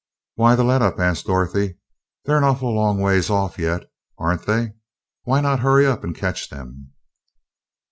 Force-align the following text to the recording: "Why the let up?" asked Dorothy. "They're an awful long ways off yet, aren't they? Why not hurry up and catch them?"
"Why 0.33 0.55
the 0.55 0.63
let 0.63 0.81
up?" 0.81 0.99
asked 0.99 1.27
Dorothy. 1.27 1.77
"They're 2.25 2.39
an 2.39 2.43
awful 2.43 2.73
long 2.73 2.99
ways 2.99 3.29
off 3.29 3.59
yet, 3.59 3.83
aren't 4.17 4.47
they? 4.47 4.71
Why 5.25 5.41
not 5.41 5.59
hurry 5.59 5.85
up 5.85 6.03
and 6.03 6.15
catch 6.15 6.49
them?" 6.49 6.93